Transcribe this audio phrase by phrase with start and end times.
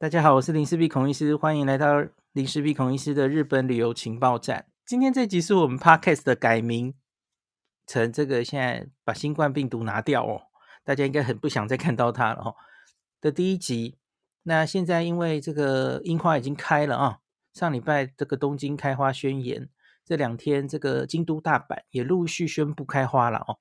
[0.00, 2.02] 大家好，我是林氏璧孔医师，欢迎来到
[2.32, 4.64] 林氏璧孔医师的日本旅游情报站。
[4.86, 6.94] 今天这集是我们 Podcast 的改名
[7.86, 10.44] 成这个，现在把新冠病毒拿掉哦，
[10.84, 12.56] 大家应该很不想再看到它了哦。
[13.20, 13.98] 的第一集，
[14.44, 17.18] 那现在因为这个樱花已经开了啊，
[17.52, 19.68] 上礼拜这个东京开花宣言，
[20.06, 23.58] 这两天这个京都、大阪也陆续宣布开花了哦。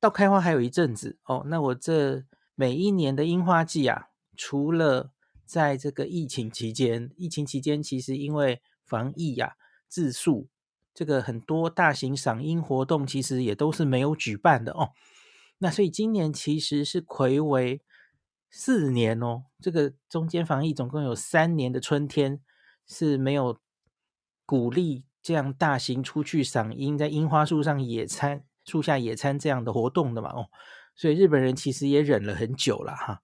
[0.00, 2.24] 到开花还有一阵子哦，那我这
[2.54, 4.08] 每一年的樱花季啊。
[4.36, 5.12] 除了
[5.44, 9.52] 在这个疫情期间，疫情期间其实因为防疫呀、啊、
[9.88, 10.48] 自肃，
[10.92, 14.90] 这个很多大型赏樱活动其实也都是没有举办的哦。
[15.58, 17.80] 那所以今年其实是睽违
[18.50, 22.40] 四年哦，这个中间防疫总共有三年的春天
[22.86, 23.58] 是没有
[24.46, 30.48] 鼓励这样大型出去赏樱，在樱花树上野餐、树下野餐这样的活动的嘛哦。
[30.94, 33.22] 所以日本人其实也忍了很久了哈。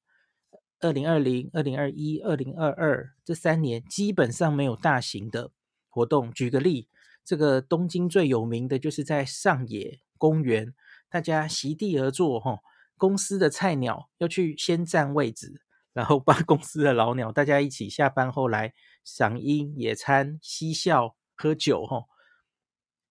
[0.80, 5.50] 二零二零、二零二一、二零二二这三年基本上没有大型的
[5.90, 6.32] 活动。
[6.32, 6.88] 举个例，
[7.22, 10.74] 这个东京最有名的就是在上野公园，
[11.10, 12.60] 大家席地而坐，哈，
[12.96, 15.60] 公司的菜鸟要去先占位置，
[15.92, 18.72] 然后帮公司的老鸟，大家一起下班后来
[19.04, 22.06] 赏樱、野餐、嬉笑、喝酒，哈，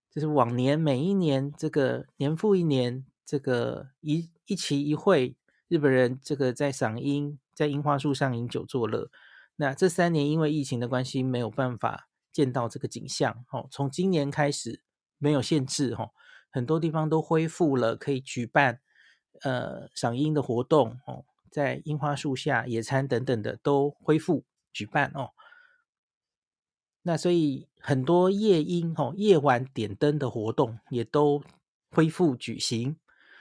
[0.09, 5.35] 这是往年每一年这个年复一年这个一一期一会，
[5.67, 7.37] 日本人这个在赏樱。
[7.59, 9.11] 在樱花树上饮酒作乐，
[9.57, 13.43] 那这三年因为疫情的关系，没有办法见到这个景象。
[13.51, 14.81] 哦，从今年开始
[15.17, 16.11] 没有限制，哈，
[16.49, 18.79] 很多地方都恢复了可以举办
[19.41, 25.31] 呃赏樱的活动，哦，在樱花树下野餐等等的都恢复举办哦。
[27.01, 31.43] 那所以很多夜樱哦，夜晚点灯的活动也都
[31.91, 32.95] 恢复举行。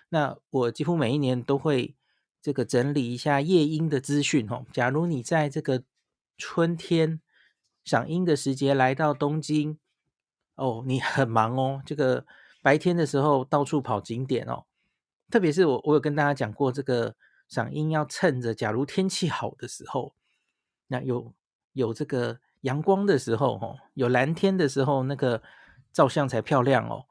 [0.09, 1.95] 那我几乎每一年都会。
[2.41, 4.65] 这个整理一下夜莺的资讯哦。
[4.73, 5.83] 假如你在这个
[6.37, 7.21] 春天
[7.85, 9.79] 赏樱的时节来到东京
[10.55, 11.83] 哦，你很忙哦。
[11.85, 12.25] 这个
[12.63, 14.65] 白天的时候到处跑景点哦，
[15.31, 17.17] 特别是我我有跟大家讲过，这个
[17.49, 20.15] 赏樱要趁着假如天气好的时候，
[20.87, 21.35] 那有
[21.73, 25.43] 有这个阳光的时候哦，有蓝天的时候，那个
[25.93, 27.07] 照相才漂亮哦。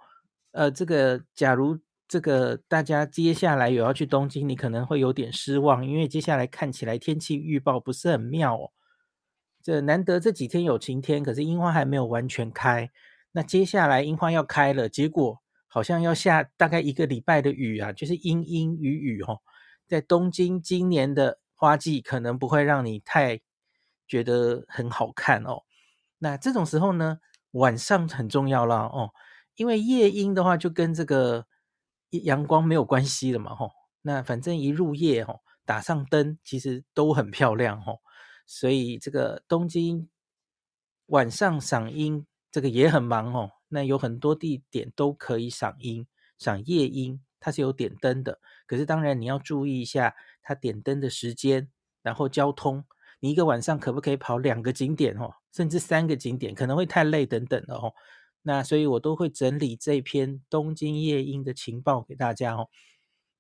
[0.51, 1.79] 呃，这个假如。
[2.07, 8.71] 这个大家接下来有要去东京，你可能会有点失望，因为接下来看起来天气预报不是很妙哦。
[9.61, 12.89] 这难得这几天有晴天，可是樱花还没有完全开。
[13.33, 19.41] 那接下来樱花要开了，结果好像要下大概一个礼拜的雨啊，就是阴阴雨雨哦。
[19.85, 23.41] 在东京今年的花季可能不会让你太
[24.07, 25.63] 觉得很好看哦。
[26.19, 27.19] 那这种时候呢，
[27.51, 29.11] 晚上很重要了哦，
[29.57, 31.45] 因为夜莺的话就跟这个。
[32.11, 37.99] 阳光没有关系的嘛，吼，那反正一入夜，吼，打上灯，其实都很漂亮，吼，
[38.45, 40.09] 所以这个东京
[41.07, 46.07] 晚上赏樱，这个也很忙，哦，那有很多地点都可以赏樱，
[46.37, 51.69] 赏夜樱，它是有点灯的，可是当然你要注意一下它点灯的时间，
[52.01, 52.85] 然后交通，
[53.19, 57.93] 你一个晚上可不可以跑两个景点，哦，甚至三个景点，可能会太累等等的，哦。
[58.47, 62.69] 那所以，我都会整理这篇东京夜莺的情报给大家哦。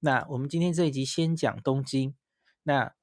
[0.01, 2.13] 那我们今天这一集先讲东京，
[2.63, 2.93] 那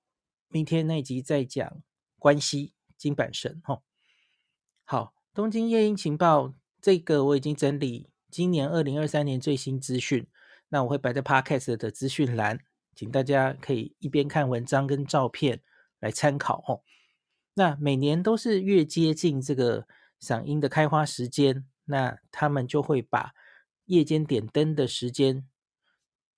[0.48, 1.82] 明天那一集再讲
[2.19, 3.81] 关西金阪神哦。
[4.84, 10.26] 好，东京夜莺情报这个我已经整理今年二零二三年最新资讯，
[10.69, 12.60] 那我会摆在 Podcast 的资讯栏，
[12.94, 15.62] 请大家可以一边看文章跟照片
[16.00, 16.82] 来参考哦。
[17.54, 19.88] 那每年都是越接近这个
[20.21, 21.65] 赏樱的开花时间。
[21.84, 23.34] 那他们就会把
[23.84, 25.47] 夜间点灯的时间，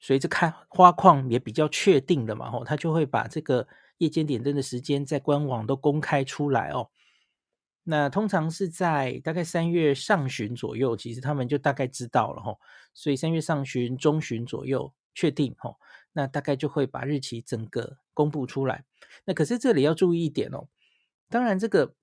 [0.00, 3.68] 随着看花况也比较确定了嘛，吼，他就会把这个
[3.98, 6.90] 夜间点灯的时间在官网都公开出来哦。
[7.84, 12.58] 那通常是在大概三月上旬左右，其实他们就大概知道了吼，
[12.92, 15.76] 所以三月上旬、中旬左右确定吼，
[16.12, 18.84] 那大概就会把日期整个公布出来。
[19.24, 20.66] 那可是这里要注意一点哦，
[21.28, 21.94] 当然这个。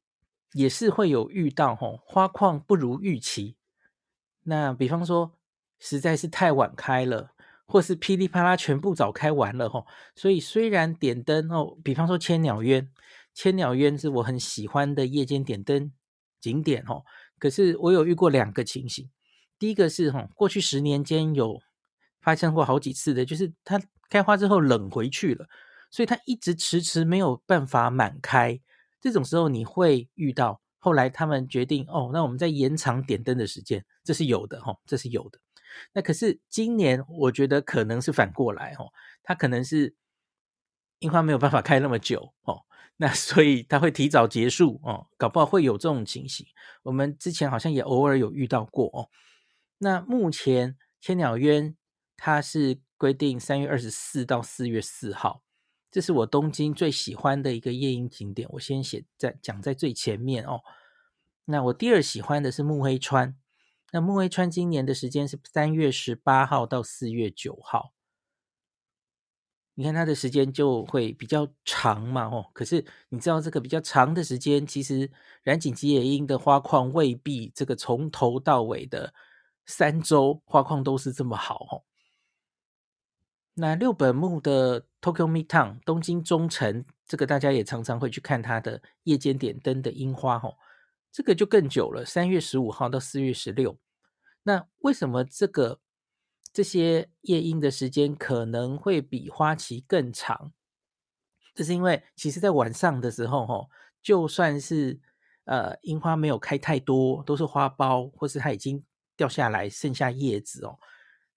[0.54, 3.56] 也是会有遇到吼，花况不如预期。
[4.44, 5.34] 那比方说，
[5.80, 7.32] 实在是太晚开了，
[7.66, 9.86] 或是噼里啪啦全部早开完了吼。
[10.16, 12.90] 所以虽然点灯哦，比方说千鸟渊，
[13.34, 15.92] 千鸟渊是我很喜欢的夜间点灯
[16.40, 17.04] 景点哦。
[17.40, 19.10] 可是我有遇过两个情形，
[19.58, 21.60] 第一个是吼，过去十年间有
[22.22, 25.48] 发生过好几次的，就是它开花之后冷回去了，
[25.90, 28.60] 所以它一直迟迟没有办法满开。
[29.04, 35.38] 这种时候你会遇到，后来他们决定哦，那我们再延长点灯的时间，这是有的哈、哦，这是有的。
[35.92, 38.88] 那可是今年我觉得可能是反过来哦，
[39.22, 39.94] 它可能是
[41.00, 42.62] 樱花没有办法开那么久哦，
[42.96, 46.48] 那所以它会提早结束哦，搞不好会有这种情形。
[46.84, 49.10] 我们之前好像也偶尔有遇到过哦。
[49.80, 51.76] 那目前千鸟渊
[52.16, 55.43] 它是规定三月二十四到四月四号，
[55.94, 60.60] 这是我东京最喜欢的一个夜莺景点，我先写在讲在最前面哦。
[61.46, 63.38] 那我第二喜欢的是木黑川，
[63.92, 67.94] 那木黑川今年的时间是三月十八号到四月九号。
[69.76, 75.12] 你看它的时间就会比较长嘛，哦，可是你知道这个比较长的时间，其实
[75.44, 79.14] 染井吉野樱的花况未必这个从头到尾的
[79.68, 81.93] 三周花况都是这么好哦。
[83.56, 90.56] 那六本木的 Tokyo Midtown 东京中城，这个大家也常常会去看它的夜间点灯的樱花哦，
[91.12, 93.78] 这个就更久了，三月十五号到四月十六。
[94.44, 95.80] 那为什么这个？
[96.52, 100.54] 这些夜莺的时间可能会比花期更长，
[101.56, 103.68] 这是因为其实在晚上的时候，哦，
[104.04, 105.02] 就算是
[105.46, 108.86] 呃樱花没有开太多，都是花苞，或是它已经
[109.18, 110.78] 掉下来剩下叶子哦，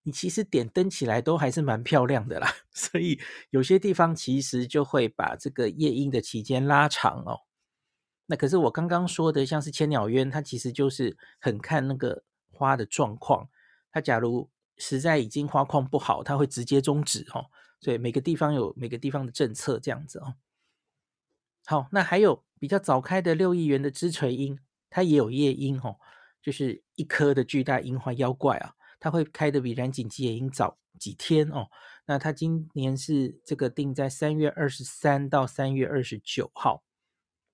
[0.07, 2.51] 你其实点灯起来都还是蛮漂亮的啦。
[2.73, 3.21] 所以
[3.51, 7.41] 有些地方其实就会把这个夜莺的期间拉长哦。
[8.27, 13.51] 那可是我刚刚说的，像是千鸟渊，它其实就是很看那个花的状况，
[13.93, 14.49] 它假如。
[14.79, 17.47] 实在已经花况不好，它会直接终止哦。
[17.81, 20.35] 所以每个地方有每个地方的政策这样子哦。
[21.65, 24.59] 好，那还有比较早开的六亿元的枝垂樱，
[24.91, 25.97] 它也有夜莺哦，
[26.43, 31.69] 就是一颗的巨大樱花妖怪啊，它会开的比染井吉野樱早几天哦。
[32.07, 36.85] 那它今年是这个定在三月二十三到三月二十九号，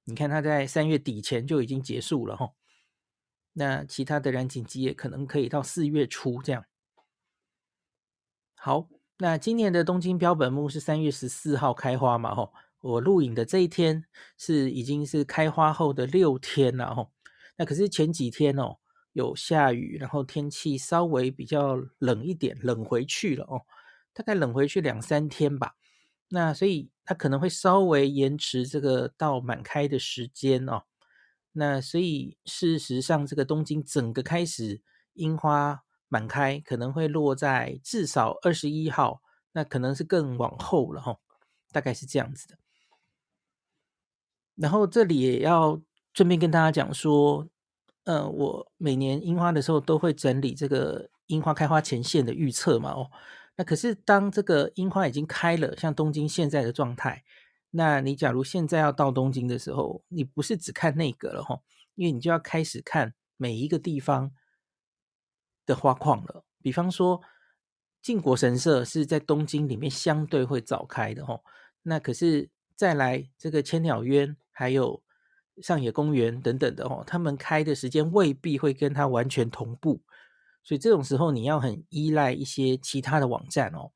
[0.04, 2.52] 你看它在三月底前就已经结束了哈、哦。
[3.54, 6.64] 那其他的染井吉也可能可以到四月初这样。
[8.54, 12.34] 好，那今年的东京标本木是三月十四号开花嘛？
[12.34, 14.04] 吼，我录影的这一天
[14.38, 17.12] 是已经是开花后的六天了吼。
[17.56, 18.78] 那可是前几天哦，
[19.12, 23.62] 有下雨，然后天气稍微比较冷一点，冷回去了哦，
[24.12, 25.74] 大概冷回去两三天吧。
[26.28, 30.82] 那所以它可能会稍微延迟这个到满开的时间哦。
[31.52, 34.80] 那所以事实上，这个东京整个开始
[35.14, 35.82] 樱花。
[36.12, 39.22] 满开可能会落在至少二十一号，
[39.52, 41.16] 那可能是更往后了哈，
[41.72, 42.58] 大概是这样子的。
[44.54, 45.80] 然后这里也要
[46.12, 47.48] 顺便跟大家讲说，
[48.04, 53.10] 呃，我每年樱花的时候都会整理这个樱花开花前线的预测嘛，哦，
[53.56, 57.24] 那可是当这个樱花已经开了，像东京现在的状态，
[57.70, 61.60] 那你假如现在要到东京的时候，你不是只看那个了哈，
[61.94, 64.32] 因为你就要开始看每一个地方。
[65.64, 67.22] 的花况了，比方说
[68.02, 71.44] 靖国神社是在东京里面相对会早开的吼，
[71.82, 75.00] 那可是再来这个千鸟渊还有
[75.60, 80.00] 上野公园等等的哦，他们开的时间未必会跟它完全同步，
[80.62, 83.90] 所以这种时候你要很依赖一些其他的网站哦。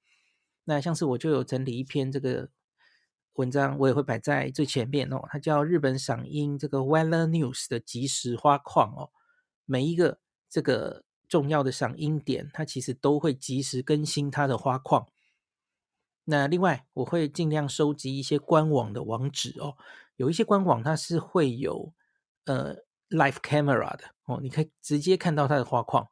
[0.65, 2.51] 那像是我就有整理一篇这个
[3.35, 9.11] 文章，我也会摆在最前面哦，它叫日本赏樱这个 Weather News 的即时花况哦，
[9.65, 10.19] 每一个
[10.51, 11.05] 这个。
[11.29, 15.09] 重要的赏樱点，它其实都会及时更新它的花况。
[16.23, 19.77] 那另外，我会尽量收集一些官网的网址哦。
[20.17, 21.95] 有一些官网它是会有
[22.45, 22.77] 呃
[23.11, 26.09] live camera 的哦，你可以直接看到它的花况。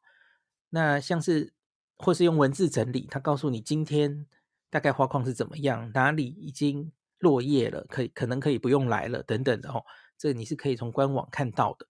[0.70, 1.52] 那像是
[1.96, 4.26] 或是用文字整理，它告诉你今天
[4.70, 9.84] 大概花况是怎么样，哪里已经落叶了，可以可能可以不用来了等等的哦。
[10.16, 11.86] 这你是可以从官网看到的。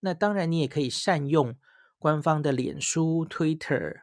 [0.00, 1.56] 那当然，你也可以善用。
[1.96, 4.02] 官方的脸书、Twitter，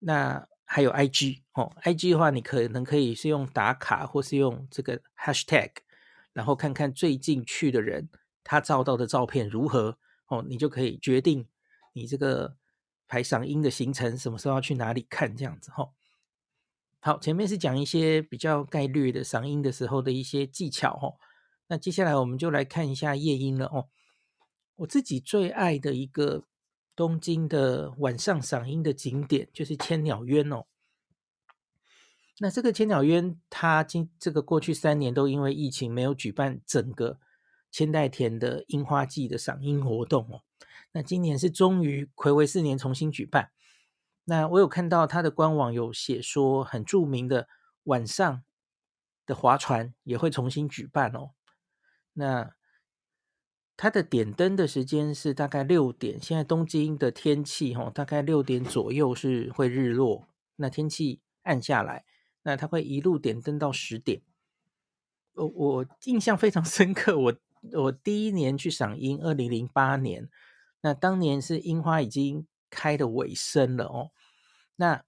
[0.00, 1.72] 那还有 IG 哦。
[1.84, 5.70] IG 的话，你可能可以是用打卡，或是用这个 Hashtag，
[6.32, 8.08] 然后看看最近去的人
[8.42, 11.48] 他照到的照片如何哦，你就可以决定
[11.92, 12.56] 你这个
[13.06, 15.90] 排赏樱的行程什么时候要去哪里看这样子哈、哦。
[17.00, 21.16] 好，前面是讲一些比较概略的赏樱的时候的一些技巧哦。
[21.68, 23.88] 那接下来我们就来看一下夜樱了哦。
[24.76, 26.44] 我自己最爱的一个。
[26.96, 30.66] 东京的晚上赏樱的景点就是千鸟渊哦。
[32.42, 37.18] 那这个千鸟渊，它今这个过去三年都因为疫情没有举办整个
[37.70, 40.40] 千代田的樱花季的赏樱活动哦。
[40.92, 43.50] 那今年是终于睽违四年重新举办。
[44.24, 47.46] 那我有看到它的官网有写说，很著名的
[47.84, 48.42] 晚上
[49.26, 51.32] 的划船也会重新举办哦。
[52.14, 52.54] 那
[53.76, 62.06] 它的点灯的时间是大概六点，现在东京的天气哈，大概六点左右是会日落，那天气暗下来，
[62.42, 64.22] 那它会一路点灯到十点。
[65.34, 67.34] 我我印象非常 深刻，我
[67.72, 70.28] 我第一年去赏樱，二零零八年，
[70.80, 74.10] 那当年是樱花已经开的尾声了哦。
[74.76, 75.04] 那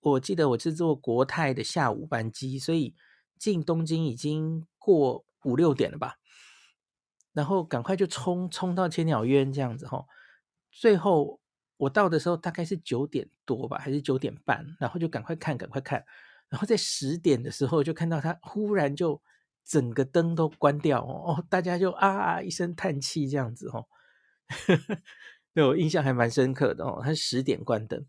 [0.00, 2.94] 我记得我是坐国泰的下午班机，所以
[3.38, 6.16] 进东京已经过五六点了吧，
[7.32, 10.06] 然后赶快就冲冲到千鸟渊这样子哈、哦。
[10.70, 11.40] 最后
[11.76, 16.04] 我到的时候大概是九点多吧，还是九点半，然后就赶快看，赶快看。
[16.48, 19.20] 然后在十点的时候，就看到它忽然就
[19.64, 23.86] 整个灯都关掉哦，大家就啊一声叹气这样子哦，
[25.52, 27.00] 对我印象还蛮深刻的哦。
[27.02, 28.06] 它是十点关灯，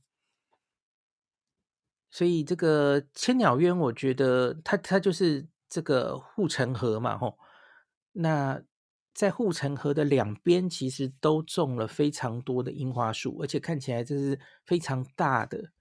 [2.12, 7.38] 所以这个千鸟渊，我觉得它它就是这个护城河嘛吼。
[8.14, 8.62] 那
[9.18, 15.72] 在护城河的两边，其实都种了非常多的樱花树，而且看起来这是非常大的、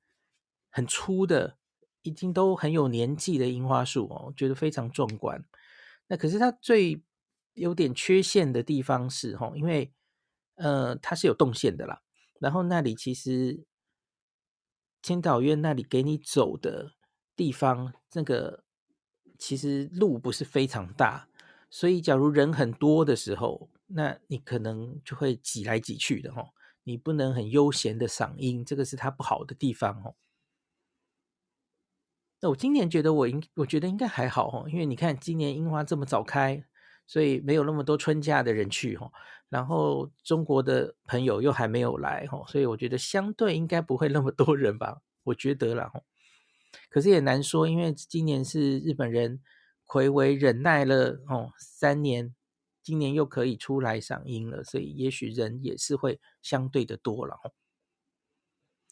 [0.71, 1.59] 很粗的。
[2.00, 5.45] 已经都很有年纪的樱花树哦，觉得非常壮观。
[6.07, 7.02] 那可是它最
[7.55, 9.93] 有点缺陷的地方是哦，因为
[10.55, 12.00] 呃它是有动线的啦，
[12.38, 13.66] 然后那里其实
[15.02, 16.93] 千岛院那里给你走的
[17.35, 18.62] 地方，那个
[19.37, 21.28] 其实路不是非常大，
[21.76, 26.49] 所以假如人很多的时候，那你可能就会挤来挤去的哦，
[26.85, 30.14] 你不能很悠闲的赏樱，这个是它不好的地方哦。
[32.40, 36.64] 那我今年觉得我应，我觉得应该还好哦，因为你看今年樱花这么早开，
[37.06, 39.12] 所以没有那么多春假的人去哦。
[39.50, 45.92] 然后中国的朋友又还没有来哦，所以我觉得相对应该不会那么多人吧，我觉得啦。
[46.88, 49.42] 可是也难说，因为今年是日本人
[49.87, 52.35] 睽违忍耐了哦三年，
[52.83, 57.55] 今年又可以出来赏樱了，所以也许人也是会相对的多了。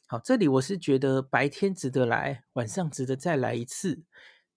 [0.06, 4.04] 好，这里我是觉得白天值得来，晚上值得再来一次。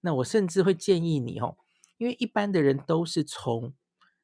[0.01, 1.57] 那我甚至会建议你哦，
[1.97, 3.73] 因为一般的人都是从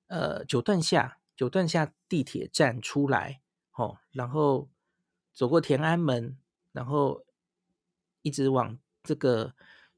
[0.08, 3.42] 呃九段下九段下地铁站出来，
[3.76, 4.70] 哦，然后
[5.34, 6.38] 走过天安门，
[6.72, 7.26] 然后
[8.22, 9.56] 一直往这个，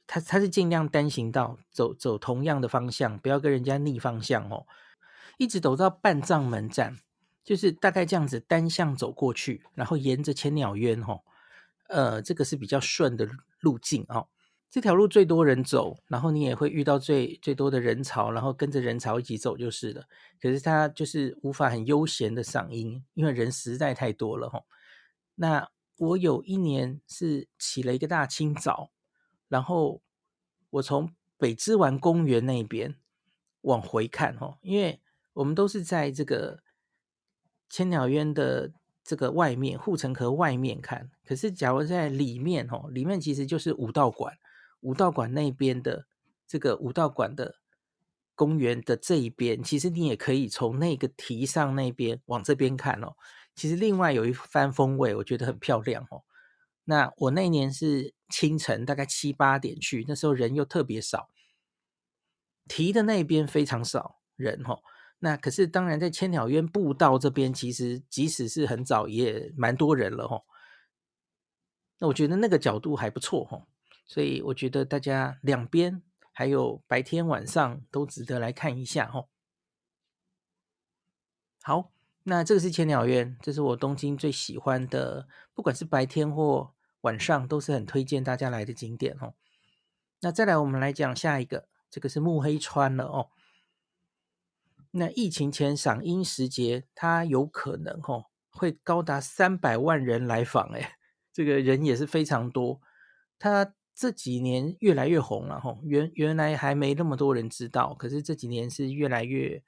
[0.08, 4.66] 他他是尽量单行道走走同样的方向，不要跟人家逆方向哦，
[5.38, 6.98] 一直走到半藏门站。
[7.44, 11.20] 就是大概这样子单向走过去，然后沿着千鸟渊哈，
[11.90, 14.28] 呃，这个是比较顺的路径哦。
[14.72, 20.06] 这条路最多人走，然后你也会遇到最最多的人潮，然后跟着人潮一起走就是了。
[20.42, 24.64] 可是他就是无法很悠闲的赏樱，因为人实在太多了哈。
[25.36, 28.90] 那我有一年是起了一个大清早，
[29.48, 30.02] 然后
[30.70, 32.96] 我从北之丸公园那边
[33.62, 35.02] 往回看哦，因为
[35.34, 36.64] 我们都是在这个。
[37.68, 38.72] 千鸟渊的
[39.04, 44.38] 这个外面护城河外面看，可是假如在里面哦，里面其实就是武道馆，
[44.82, 46.06] 武道馆那边的
[46.48, 47.56] 这个武道馆的
[48.36, 53.16] 公园的这一边，其实你也可以从那个堤上那边往这边看哦。
[53.56, 56.24] 其实另外有一番风味，我觉得很漂亮哦。
[56.86, 61.30] 那我那年是清晨大概七八点去，那时候人又特别少，
[62.68, 64.80] 提的那边非常少人哦。
[65.20, 70.42] 那可是当然，在千鸟渊步道这边，其实即使是很早，也蛮多人了哈。
[71.98, 73.66] 那我觉得那个角度还不错哈，
[74.06, 79.28] 所以我觉得大家两边还有白天晚上都值得来看一下哈。
[81.64, 81.92] 好，
[82.24, 86.75] 那这个是千鸟渊，这是我东京最喜欢的，不管是白天或
[87.06, 89.36] 晚上，都是很推荐大家来的景点哦。
[90.22, 93.30] 那再来，我们来讲下一个，这个是木黑川了哦。
[94.90, 100.98] 那疫情前赏樱时节，它有可能哦会高达三百万人来访，哎，
[101.32, 102.82] 这个人也是非常多。
[103.38, 109.62] 它这几年越来越红了吼，原原来还没那么多人知道，可是这几年是越来越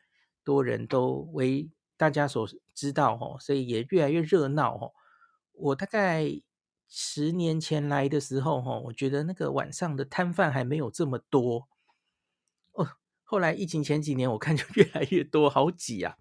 [0.43, 4.93] 多人都为大家所知道哦，所以也越来越热闹哦。
[5.51, 6.25] 我大概
[6.87, 11.67] 十年前来的时候吼，我觉得那个晚上的摊贩还没有这么多
[12.71, 12.87] 哦。
[13.23, 16.17] 后来疫情前几年，我看就越来越多，好挤啊。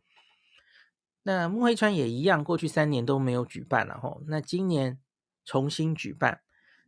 [1.22, 4.18] 那木黑川也一样，过去三年都没有举办了哈。
[4.26, 5.00] 那今年
[5.44, 6.42] 重新举办，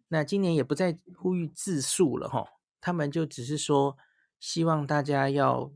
[0.08, 2.46] 那今年也不再呼吁自肃了哈。
[2.80, 3.96] 他们就只是说，
[4.40, 5.72] 希望大家要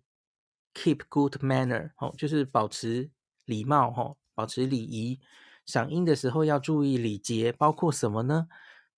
[0.75, 3.11] keep good manner，就是保持
[3.45, 5.21] 礼貌哈，保持礼仪。
[5.67, 8.49] 赏樱的时候要注意礼节，包括什么呢？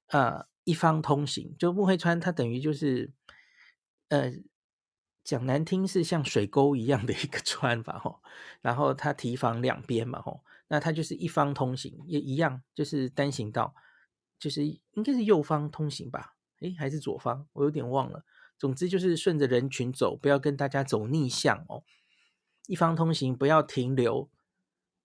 [0.06, 3.12] 呃，一方通行，就木黑川它等于就是
[4.08, 4.32] 呃。
[5.26, 8.20] 讲难听是像水沟一样的一个川吧，吼，
[8.60, 13.74] 然后它提防两边嘛，吼，那它就是一方通行，也一样，就是单行道，
[14.38, 18.22] 就是应该是右方通行吧，诶，还是左方，我有点忘了，
[18.58, 21.84] 总之就是顺着人群走，不要跟大家走逆向哦。
[22.66, 24.30] 一方通行，不要停留。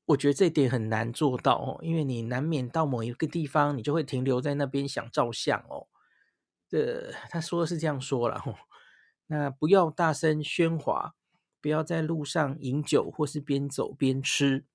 [0.10, 5.88] 我觉得这点很难做到哦，因为你难免到某一个地方，你就会停留在那边想照相哦。
[6.68, 8.56] 这他说的是这样说了哦。
[9.28, 11.14] 那不要大声喧哗，
[11.62, 14.66] 不要在路上饮酒或是边走边吃。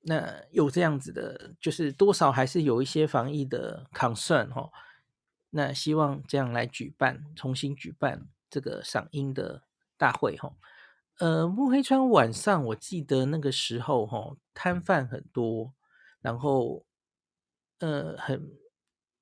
[0.00, 4.72] 那有这样子的，就是多少还是有一些防疫的 concern 哦。
[5.50, 9.62] 那希望这样来举办，重新举办这个赏樱的
[9.96, 10.56] 大会哦。
[11.18, 15.72] 呃，木黑川晚上我记得那个时候哈，摊贩很多，
[16.20, 16.84] 然后
[17.78, 18.52] 呃很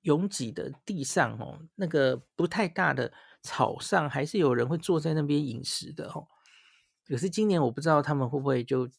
[0.01, 6.27] 拥挤的地上哦，那个不太大的草上，还是有人会坐在那边饮食的哦。
[7.07, 8.89] 可是今年我不知道他们会不会就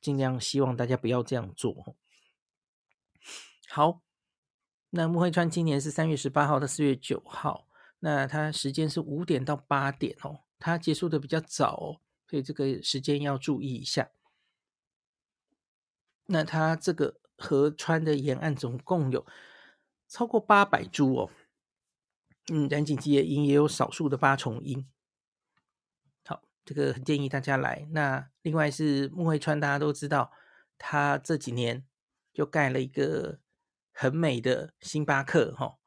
[0.00, 1.96] 尽量希望大家不要这样做。
[3.68, 4.00] 好，
[4.88, 12.00] 那木黑川今年是三月十八号到四月九号，那它时间是五点到八点哦，它结束的比较早哦。
[12.28, 14.10] 所以这个时间要注意一下。
[16.26, 19.24] 那它这个河川的沿岸总共有
[20.08, 21.30] 超过八百株哦。
[22.48, 24.88] 嗯，染井吉野樱也有少数的八重樱。
[26.24, 27.88] 好，这个很建议大家来。
[27.90, 30.32] 那另外是木黑川，大家都知道，
[30.78, 31.84] 它这几年
[32.32, 33.40] 就盖了一个
[33.92, 35.78] 很美的星巴克哈、哦。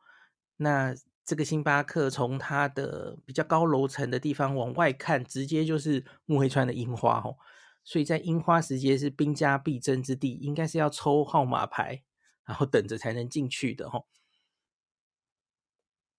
[0.58, 0.94] 那
[1.30, 7.38] 这个星巴克从它的比较高楼层的地方往外看，直接就是木黑川的樱花哦，
[7.84, 12.02] 所以在樱花时节是兵家必争之地，应该是要抽号码牌，
[12.46, 14.06] 然后等着才能进去的哦。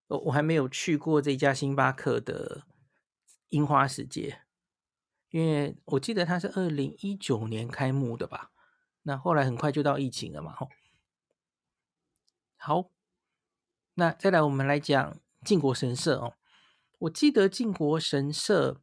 [0.07, 2.62] 我我还没有去过这家星巴克的
[3.49, 4.43] 樱花时节，
[5.31, 8.52] 因为我记得它是二零一九年开幕的吧，
[9.02, 10.55] 那后来很快就到疫情了嘛，
[12.57, 12.93] 好。
[14.00, 16.33] 那再来，我们来讲靖国神社哦。
[17.00, 18.80] 我记得靖国神社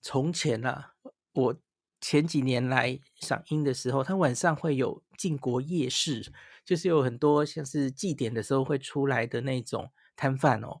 [0.00, 0.92] 从前啊，
[1.32, 1.56] 我
[2.00, 6.32] 前几年来赏樱的时候，它晚上会有靖国夜市，
[6.64, 10.80] 就是有很多像是祭典的时候会出来的那种摊贩哦。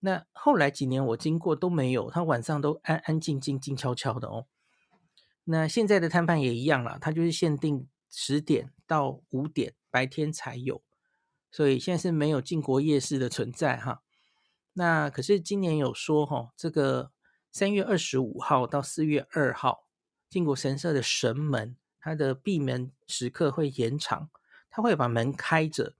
[0.00, 4.48] 那后来几年我经过都没有，它晚上都安安静静、静悄悄的哦。
[5.44, 10.82] 那现在的摊贩也一样啦，它就是限定十点到五点，白天才有。
[11.52, 14.02] 所以现在是没有靖国夜市的存在哈，
[14.72, 17.12] 那可是今年有说哈，这个
[17.52, 19.86] 三月二十五号到四月二号，
[20.30, 24.30] 靖国神社的神门它的闭门时刻会延长，
[24.70, 25.94] 它会把门开着，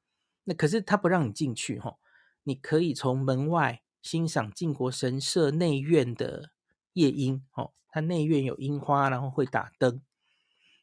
[0.45, 1.99] 那可是它不让你进去哈，
[2.45, 6.51] 你可以从门外欣赏靖国神社内院的
[6.95, 10.01] 夜樱哦，它内院有樱花，然后会打灯，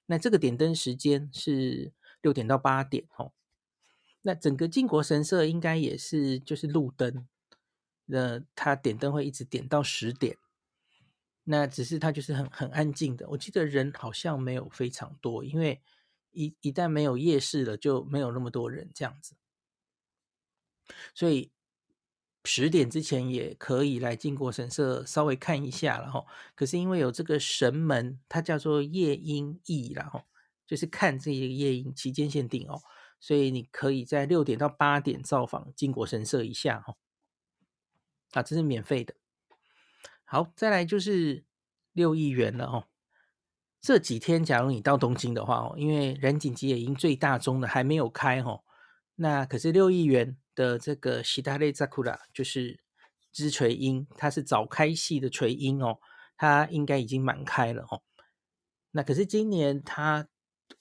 [0.05, 3.31] 那这个点灯时间是六点到八点哦。
[4.21, 7.27] 那整个靖国神社应该也是就是路灯，
[8.05, 10.37] 那它点灯会一直点到十点，
[11.45, 13.29] 那只是它就是很很安静的。
[13.29, 15.81] 我记得人好像没有非常多，因为
[16.31, 19.35] 一一旦没有夜市了，就没有那么多人这样子。
[21.13, 21.51] 所以
[22.43, 26.25] 十点之前也可以来靖国神社稍微看一下了哈。
[26.55, 30.23] 可是因为有这个神门，它叫做夜樱伋，然后
[30.67, 32.81] 就是看这个夜莺期间限定哦。
[33.20, 36.96] 所以你可以在六点到八点造访靖国神社一下哈，
[38.32, 39.14] 啊，这是免费的。
[40.24, 41.44] 好，再来就是
[41.92, 42.88] 六义园了哦。
[43.80, 48.62] 这几天假如你到东京的话哦，因为染井吉野樱最大宗的还没有开哈，
[49.14, 52.80] 那可是六义园的这个しだれ桜就是
[53.32, 55.98] 枝垂樱，它是早开系的垂樱哦，
[56.36, 58.02] 它应该已经满开了哦。
[58.90, 60.28] 那可是今年它。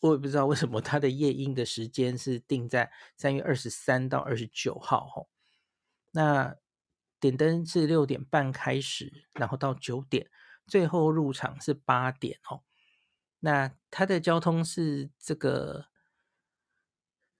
[0.00, 5.28] 我也不知道为什么它的夜莺的时间是定在三月二十三到二十九号吼，
[6.12, 6.56] 那
[7.20, 10.30] 点灯是六点半开始，然后到九点，
[10.66, 12.62] 最后入场是八点哦。
[13.40, 15.86] 那它的交通是这个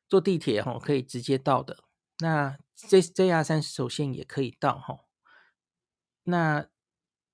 [0.08, 1.84] 坐地铁吼可以直接到的，
[2.18, 5.06] 那 J JR 三十手线也可以到吼。
[6.24, 6.68] 那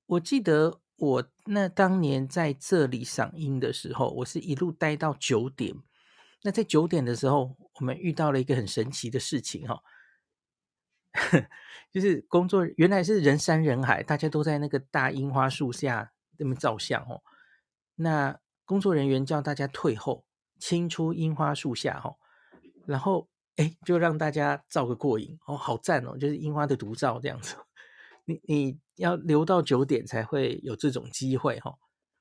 [0.07, 0.81] 我记得。
[0.97, 5.75] 我那当年在这里赏樱的时候，我是一路待到九点。
[6.43, 9.83] 那在九点的时候，我们遇到了一个很神奇的事情哈，
[11.93, 17.23] 就是工作原来是人山人海，大家都在那个大樱花树下那么照相哦。
[17.95, 20.25] 那工作人员叫大家退后，
[20.59, 22.17] 清出樱花树下哈，
[22.87, 27.55] 然后哎，就让大家照个过瘾哦，好赞哦，就是樱花的独照这样子。
[28.25, 31.79] 你你要留到九点才会有这种机会哈，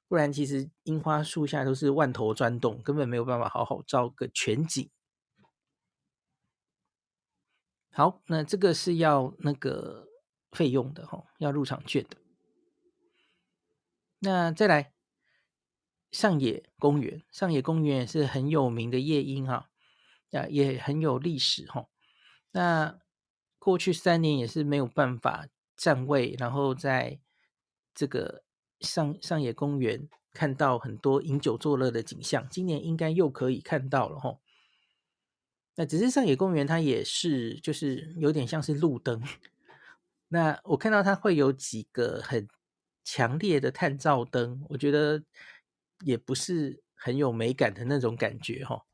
[0.08, 4.90] 不然其实樱花树下都是万头钻动，根本没有办法好好照个全景。
[7.92, 10.08] 好，那这个是要那个
[10.52, 12.18] 费用的哈，要入场券的。
[14.20, 14.94] 那再来
[16.12, 19.70] 上野公园，上野公园也是很有名的夜莺哈，
[20.32, 21.88] 啊也很有历史哈。
[22.52, 23.00] 那
[23.60, 27.20] 过去三年也是没有办法站位，然后在
[27.94, 28.44] 这个
[28.80, 34.40] 上上野公园看到很多饮酒作乐的景象，今年应该又可以看到了哈。
[35.76, 39.24] 那只是上野公园它也是就是有点像是路灯，
[40.28, 42.48] 那我看到它会有几个很
[43.04, 45.24] 强烈的探照灯，我觉得
[46.02, 48.86] 也不是很有美感的那种感觉哈。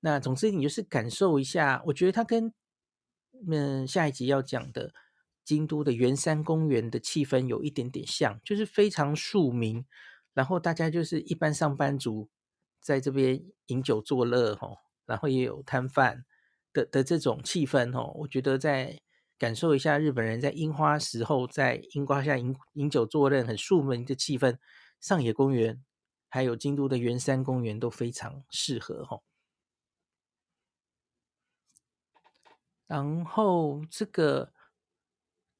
[0.00, 2.52] 那总之你就是感受一下，我觉得它跟
[3.48, 4.92] 嗯下一集要讲的
[5.44, 9.84] 京都的圆山公园的气氛有一点点像，就是非常庶民，
[10.32, 12.30] 然后大家就是一般上班族
[12.80, 14.68] 在这边饮酒作乐哈。
[15.06, 16.24] 然后也有摊贩
[16.72, 19.02] 的的这种气氛哦，我觉得在
[19.36, 24.56] 感受一下日本人在樱花时候在樱花下饮饮酒作乐很庶民的气氛，
[24.98, 25.84] 上野公园
[26.30, 29.20] 还有京都的圆山公园都非常适合哈。
[32.86, 34.53] 然后这个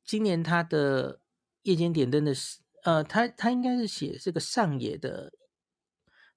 [0.05, 1.21] 今年他的
[1.63, 5.33] 夜间点灯的是呃，他他应该是写这个上野的。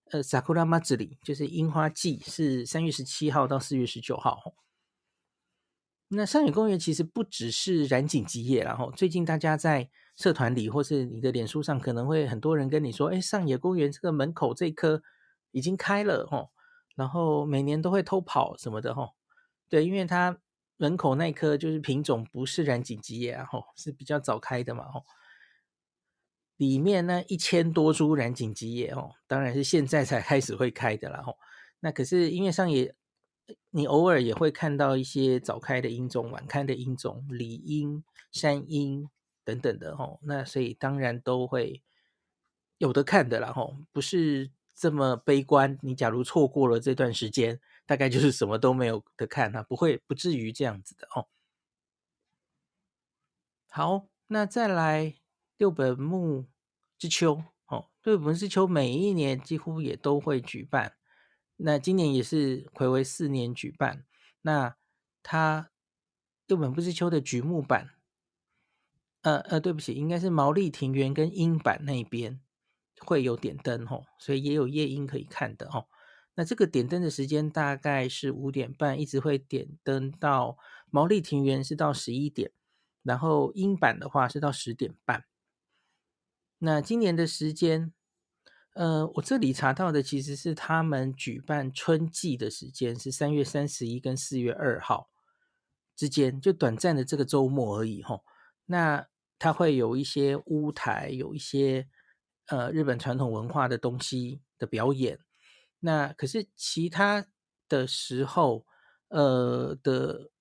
[0.10, 4.56] 呃，Sakura Matsuri 就是樱花季，是三月十七号到四月十九号。
[6.08, 15.04] 那上野公园其实不只是染井吉野，然后最近大家在社团里或是你的脸书上，可能会很多人跟你说，哎，上野公园这个门口这棵
[15.52, 16.52] 已经开了吼，
[16.96, 19.10] 然后每年都会偷跑什么的吼。
[19.68, 20.40] 对，因为它
[20.78, 25.04] 门口那棵就是品种不是染井吉野啊，吼，是比较早开的嘛，吼。
[26.56, 31.38] 里面那一千多株染井吉野哦，当然是现在才开始会开的啦吼。
[31.80, 32.96] 那可是音乐上也，
[33.70, 39.08] 你偶尔也会看到一些早开的樱种、晚开的樱种、里樱、山樱
[39.44, 40.20] 等等的吼。
[40.24, 41.84] 那所以当然都会
[42.80, 45.78] 有得看的啦吼，不是这么悲观。
[45.84, 51.28] 你假如错过了这段时间，大概就是什么都没有的看啊，不会不至于这样子的哦。
[53.70, 55.16] 好，那再来。
[55.60, 56.46] 六本木
[57.00, 60.96] 之秋，哦，六本木之秋每一年几乎也都会举办，
[61.56, 64.06] 那今年也是睽违四年举办。
[64.44, 64.78] 那
[65.24, 65.72] 它
[66.46, 67.96] 六本木之秋的櫸木版，
[69.24, 72.40] 呃呃，对不起，应该是毛利庭园跟樱版那边
[73.00, 75.88] 会有点灯哦，所以也有夜樱可以看的哦。
[76.40, 80.56] 那这个点灯的时间大概是五点半，一直会点灯到
[80.92, 82.52] 毛利庭园是到十一点，
[83.02, 85.26] 然后樱坂的话是到十点半。
[86.60, 87.92] 那今年的时间，
[88.76, 95.10] 呃，我这里查到的其实是他们举办春季的时间是三月三十一跟四月二号
[95.96, 98.24] 之间，就短暂的这个周末而已吼。
[98.66, 99.08] 那
[99.40, 101.88] 它会有一些屋台，有一些
[102.46, 105.20] 呃日本传统文化的东西的表演。
[105.80, 107.26] 那可是其他
[107.70, 108.66] 的时候，
[109.10, 110.32] 呃的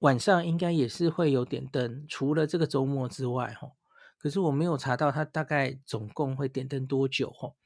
[0.00, 3.72] 晚上应该也是会有点灯，除了这个周末之外哈。
[4.18, 7.56] 可是我没有查到它大概总共会点灯多久吼，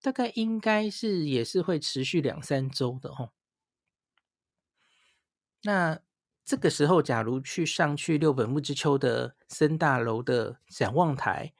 [0.00, 3.32] 大概应该是也是会持续两三周的吼。
[5.62, 6.00] 那
[6.44, 11.52] 这个时候，假如去上去六本木之丘的森大楼的展望台，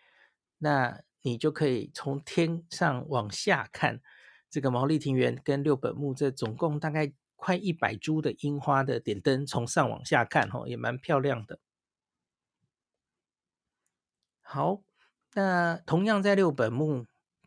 [0.58, 4.00] 那你就可以从天上往下看
[4.50, 11.58] 这个毛利庭园跟六本木这总共大概快一百株的樱花的点灯，从上往下看吼，也蛮漂亮的。
[14.42, 14.82] 好，
[15.34, 17.06] 那同样在六本木，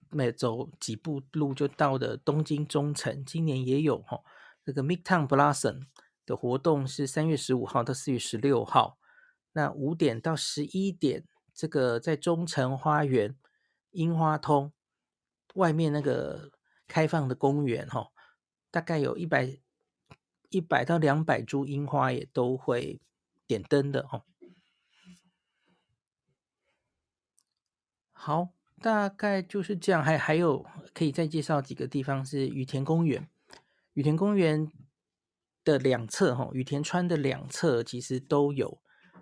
[0.09, 4.23] 每走几步路就到的东京中城，今年也有哈，
[4.63, 5.87] 这个 Midtown Blossom
[6.25, 8.97] 的活动是三月十五号到四月十六号，
[9.51, 13.35] 那五点到十一点，这个在中城花园
[13.91, 14.71] 樱花通
[15.55, 16.51] 外面那个
[16.93, 18.11] 开放的公园哈，
[18.69, 19.57] 大概有一百
[20.49, 23.01] 一百到两百株樱花也都会
[23.47, 24.23] 点灯的哈。
[28.11, 30.03] 好，大概就是这样。
[30.03, 33.27] 还还有可以再介绍几个地方是羽田公园。
[33.93, 34.71] 羽田公园
[35.63, 38.79] 的两侧，哈，羽田川的两侧其实都有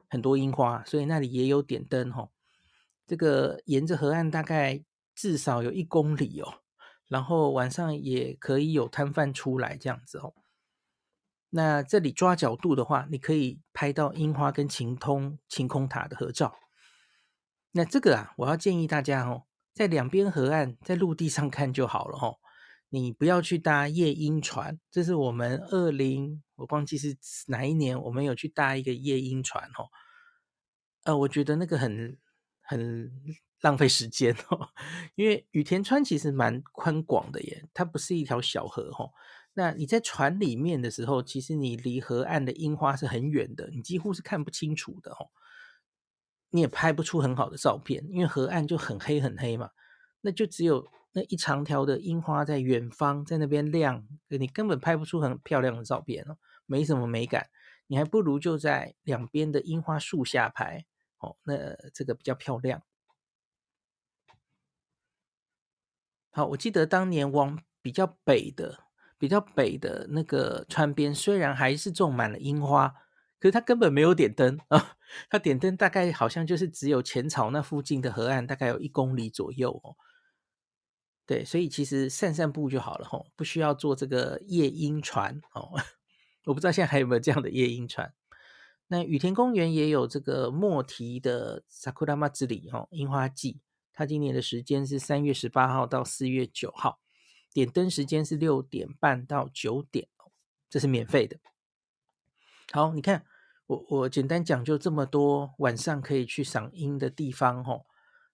[0.09, 2.29] 很多樱花，所以那里也有点灯，哈。
[3.07, 4.83] 这个沿着河岸大概
[5.15, 6.60] 至少有一公里哦，
[7.11, 10.33] 然后晚上也可以有摊贩出来这样子哦。
[11.49, 16.55] 那这里抓角度的话，你可以拍到樱花跟晴通晴空塔的合照。
[17.73, 19.43] 那这个啊，我要建议大家哦，
[19.73, 22.37] 在两边河岸，在陆地上看就好了哦。
[22.87, 29.91] 你不要去搭夜樱船，这是我们二零，我忘记是哪一年，我们有去搭一个夜樱船哦。
[31.03, 32.17] 呃，我觉得那个很
[32.61, 33.11] 很
[33.61, 34.69] 浪费时间哦，
[35.15, 39.11] 因为雨田川其实蛮宽广的耶，它不是一条小河哦。
[39.53, 45.29] 那你在船里面的时候，其实你离河岸的樱花是很远的，你几乎是看不清楚的哦。
[46.49, 49.69] 你也拍不出很好的照片，因为河岸就很黑很黑嘛，
[50.21, 57.47] 那就只有那一长条的樱花在远方，在那边亮，你根本拍不出很漂亮的照片哦，没什么美感。
[57.87, 60.85] 你还不如就在两边的樱花树下拍
[61.19, 61.55] 哦，那
[61.93, 62.81] 这个比较漂亮。
[66.31, 68.85] 好，我记得当年往比较北的。
[69.17, 72.91] 比较北的那个川边，虽然还是种满了樱花，
[73.39, 74.97] 可是它根本没有点灯啊！
[75.29, 79.93] 它点灯大概好像就是只有浅草那附近的河岸，大概有一公里左右哦。
[81.27, 85.79] 对，所以其实散散步就好了吼，不需要坐这个夜樱船哦。
[86.45, 88.11] 我不知道现在还有没有这样的夜樱船。
[88.87, 93.61] 那羽田公园也有这个莫提的 Sakura Matsuri 哦，樱花季，
[93.93, 96.99] 它今年的时间是三月十八号到四月九号。
[97.53, 100.07] 点灯时间是六点半到九点，
[100.69, 101.37] 这是免费的。
[102.71, 103.25] 好，你看
[103.67, 107.85] 我我简单讲就这么多晚上可以去赏樱的地方哦。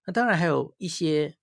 [0.06, 1.36] 那当然还有一些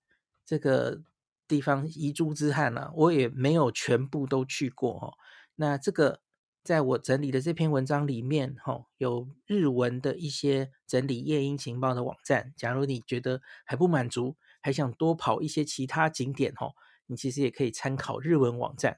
[0.45, 1.03] 这个
[1.47, 5.13] 地方遗珠之憾呢，我也没有全部都去过哈。
[5.55, 6.21] 那这个
[6.65, 12.55] 在我整理的这篇文章里面哈，有日文的一些整理夜莺情报的网站。
[12.57, 16.73] 假如你觉得还不满足，还想多跑一些其他景点吼。
[17.05, 18.97] 你其实也可以参考日文网站，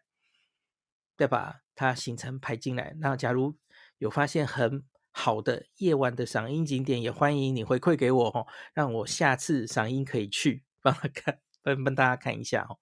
[1.18, 2.96] 再把它行程排进来。
[3.00, 3.58] 那假如
[3.98, 12.80] 有发现很好的夜晚的赏樱景点，也欢迎你回馈给我哦，让我下次赏樱可以去帮他看，帮帮大家看一下哦。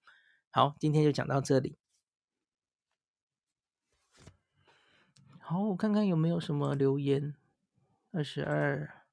[0.52, 1.76] 好，今天就讲到这里。
[5.48, 7.36] 好，我看看有没有什么留言。
[8.10, 9.06] 二十二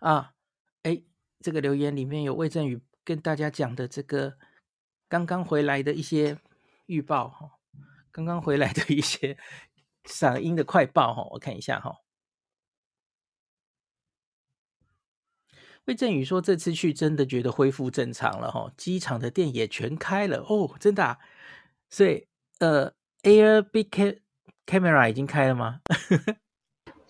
[0.00, 0.34] 啊，
[0.82, 1.02] 哎。
[1.40, 4.36] 这个留言里面有魏振宇跟大家讲的这个
[5.08, 6.40] 刚刚回来的一些
[6.86, 7.60] 预报哈，
[8.10, 9.38] 刚刚回来的一些
[10.04, 12.00] 嗓音的快报哈，我看一下哈。
[15.84, 21.18] 魏振宇说这次去真的觉得恢复正常了哈，机场的店也全开了哦，真的啊，
[21.88, 22.26] 所以
[22.58, 22.92] 呃
[23.26, 23.90] ，Air Big
[24.66, 25.80] Camera 已经开了吗？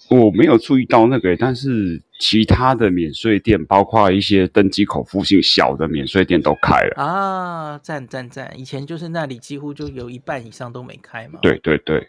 [0.09, 7.79] 我没有注意到那个，但是其他的免税店，包括一些登机口附近小的免税店都开了啊！
[7.79, 8.53] 赞赞赞！
[8.57, 11.41] 以前就是那里几乎就有一半以上都没开嘛。
[11.43, 12.09] 对对对。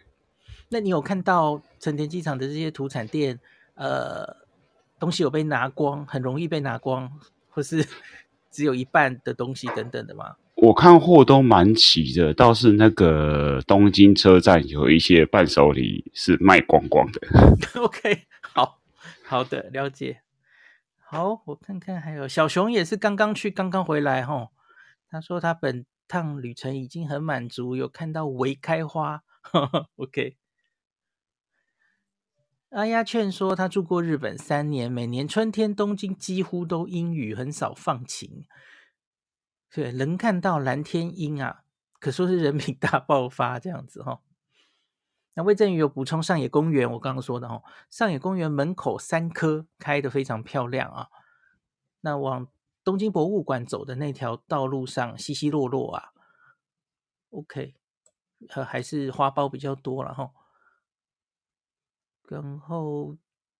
[0.69, 3.39] 那你有看到成田机场的这些土产店，
[3.75, 4.35] 呃，
[4.99, 7.11] 东西有被拿光，很容易被拿光，
[7.49, 7.83] 或是
[8.51, 10.35] 只有一半的东西等等的吗？
[10.59, 17.21] 我看货都蛮齐的，倒是那个东京车站有一些伴手礼是卖光光的。
[17.79, 18.79] OK，好
[19.23, 20.21] 好的了解。
[20.97, 24.49] 好，我看看还有小熊也是刚刚去，刚刚回来哈。
[25.09, 29.21] 他说他本趟旅程已经很满足，有看到微开花。
[29.97, 30.37] OK。
[32.71, 38.43] 阿丫劝说他住过日本三年，每年春天东京几乎都阴雨，很少放晴。
[39.69, 41.63] 对，能看到蓝天樱啊，
[41.99, 44.19] 可说是人品大爆发这样子哈、哦。
[45.33, 51.09] 那魏振宇有补充上野公园，我刚刚说的哈、哦，上野公园门口三棵开得非常漂亮啊。
[52.01, 52.47] 那往
[52.83, 56.13] 东京博物馆走的那条道路上稀稀落落啊。
[57.29, 57.75] OK，
[58.49, 60.31] 呃，还是花苞比较多了哈。
[62.29, 63.15] 然后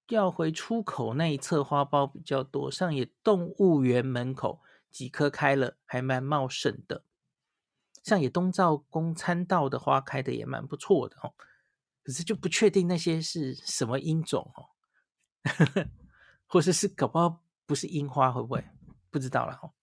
[0.08, 4.62] 要回出口那一侧花苞比较多，上野动物园门口。
[4.98, 7.04] 几棵开了，还蛮茂盛的。
[8.02, 11.36] 像野东照宫参道的花开的也蛮不错的哦，
[12.02, 14.74] 可是就不确定那些是什么樱种哦，
[16.48, 18.66] 或者是搞不好不是樱花，会不会
[19.12, 19.74] 不知道了哦。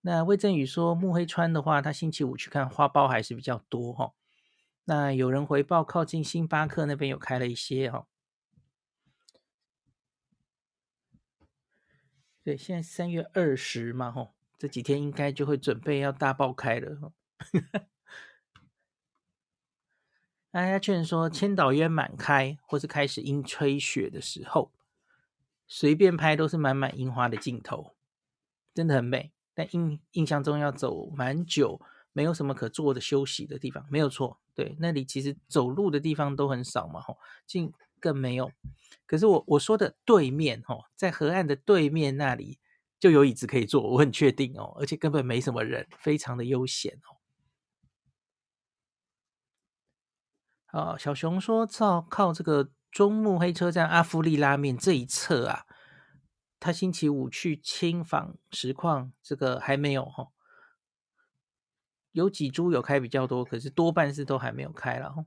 [0.00, 4.14] 那魏振宇说木黑川的话，他星期五去看花苞还是比较多哈。
[4.84, 8.06] 那有人回报靠近星巴克那边有开了一些哈。
[12.50, 17.12] 对，现在三月二十嘛，吼，这几天应该就会准备要大爆开了，吼。
[20.50, 24.72] 大家劝说千岛约满开或是开始樱吹雪的时候，
[25.68, 27.94] 随便拍都是满满樱花的镜头，
[28.74, 29.30] 真的很美。
[29.54, 31.80] 但印印象中要走蛮久，
[32.12, 34.40] 没有什么可坐的休息的地方，没有错。
[34.56, 38.50] 对，那里其实走路的地方都很少嘛，吼，近更没有。
[39.06, 42.58] 可是我我说的对面哦，在河岸的对面那里
[42.98, 47.20] 就有椅子可以坐，我很确定哦，而且根本没什么人，非常的悠闲哦。
[50.66, 55.66] 啊，小熊说靠靠这个中目黑车站阿夫利拉面这一侧啊，
[56.60, 60.28] 他星期五去亲访实况，这个还没有哈。
[62.12, 65.26] 有几株有开比较多，可是多半是都还没有开了哈。